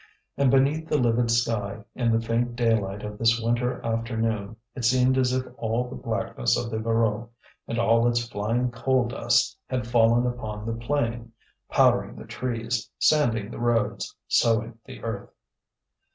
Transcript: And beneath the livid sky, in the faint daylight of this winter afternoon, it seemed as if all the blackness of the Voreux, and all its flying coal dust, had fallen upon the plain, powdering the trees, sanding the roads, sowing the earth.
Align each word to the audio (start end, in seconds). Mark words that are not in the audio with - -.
And 0.35 0.49
beneath 0.49 0.87
the 0.89 0.97
livid 0.97 1.29
sky, 1.29 1.83
in 1.93 2.11
the 2.11 2.19
faint 2.25 2.55
daylight 2.55 3.03
of 3.03 3.19
this 3.19 3.39
winter 3.39 3.85
afternoon, 3.85 4.55
it 4.73 4.83
seemed 4.83 5.15
as 5.15 5.31
if 5.31 5.45
all 5.57 5.87
the 5.91 5.95
blackness 5.95 6.57
of 6.57 6.71
the 6.71 6.79
Voreux, 6.79 7.29
and 7.67 7.77
all 7.77 8.07
its 8.07 8.27
flying 8.27 8.71
coal 8.71 9.07
dust, 9.07 9.55
had 9.69 9.85
fallen 9.85 10.25
upon 10.25 10.65
the 10.65 10.73
plain, 10.73 11.33
powdering 11.69 12.15
the 12.15 12.25
trees, 12.25 12.89
sanding 12.97 13.51
the 13.51 13.59
roads, 13.59 14.15
sowing 14.27 14.79
the 14.87 15.03
earth. 15.03 15.29